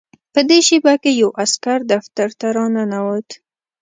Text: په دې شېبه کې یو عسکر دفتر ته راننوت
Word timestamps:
په 0.33 0.41
دې 0.49 0.59
شېبه 0.67 0.93
کې 1.03 1.11
یو 1.21 1.29
عسکر 1.43 1.79
دفتر 1.93 2.29
ته 2.39 2.47
راننوت 2.55 3.27